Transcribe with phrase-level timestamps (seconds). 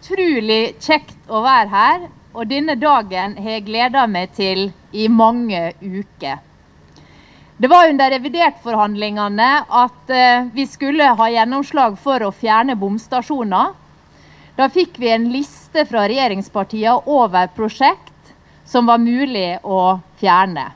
[0.00, 5.72] utrolig kjekt å være her, og denne dagen har jeg gleda meg til i mange
[5.80, 6.38] uker.
[7.60, 13.74] Det var under revidertforhandlingene at eh, vi skulle ha gjennomslag for å fjerne bomstasjoner.
[14.56, 18.32] Da fikk vi en liste fra regjeringspartiene over prosjekt
[18.64, 20.70] som var mulig å fjerne.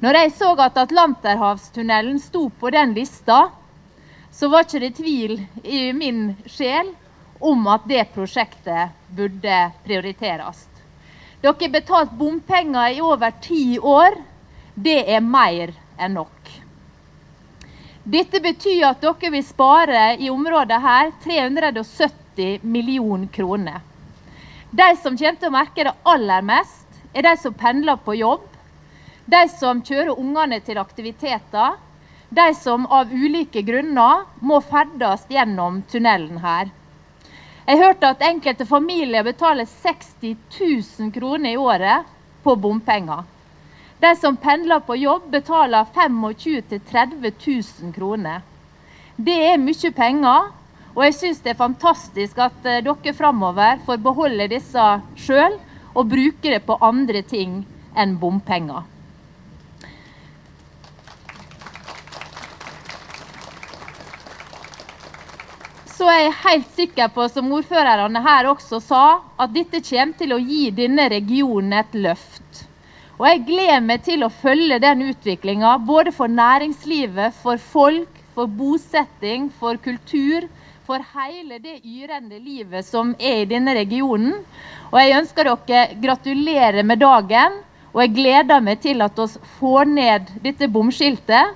[0.00, 3.50] Når jeg så at Atlanterhavstunnelen sto på den lista,
[4.32, 6.94] så var ikke det tvil i min sjel
[7.40, 10.66] om at det prosjektet burde prioriteres.
[11.42, 14.16] Dere har betalt bompenger i over ti år.
[14.74, 16.52] Det er mer enn nok.
[18.04, 23.80] Dette betyr at dere vil spare i området her 370 millioner kroner.
[24.70, 28.48] De som kommer til å merke det aller mest, er de som pendler på jobb,
[29.30, 31.76] de som kjører ungene til aktiviteter,
[32.34, 36.72] de som av ulike grunner må ferdes gjennom tunnelen her.
[37.64, 40.10] Jeg hørte at enkelte familier betaler 60
[40.52, 42.04] 000 kroner i året
[42.44, 43.22] på bompenger.
[44.04, 46.34] De som pendler på jobb, betaler 25
[46.68, 47.32] 000-30
[47.80, 48.42] 000 kroner.
[49.16, 50.50] Det er mye penger,
[50.92, 54.84] og jeg syns det er fantastisk at eh, dere framover får beholde disse
[55.16, 55.56] sjøl
[55.94, 57.62] og bruke det på andre ting
[57.96, 58.84] enn bompenger.
[65.94, 69.04] Så er jeg helt sikker på, som ordførerne her også sa,
[69.38, 72.64] at dette kommer til å gi denne regionen et løft.
[73.14, 78.50] Og jeg gleder meg til å følge den utviklinga, både for næringslivet, for folk, for
[78.50, 80.48] bosetting, for kultur,
[80.84, 84.40] for hele det yrende livet som er i denne regionen.
[84.90, 87.60] Og jeg ønsker dere gratulerer med dagen,
[87.94, 91.54] og jeg gleder meg til at vi får ned dette bomskiltet.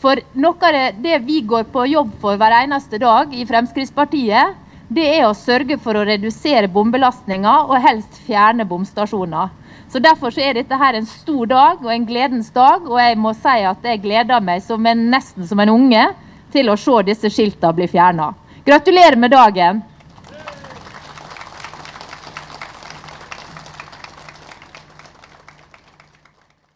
[0.00, 4.56] For noe av det, vi går på jobb for hver eneste dag i Fremskrittspartiet,
[4.88, 9.52] det er å sørge for å redusere bombelastninga og helst fjerne bomstasjoner.
[9.92, 13.18] Så Derfor så er dette her en stor dag og en gledens dag, og jeg
[13.20, 16.08] må si at jeg gleder meg som en, nesten som en unge
[16.54, 18.32] til å se disse skiltene bli fjerna.
[18.64, 19.84] Gratulerer med dagen!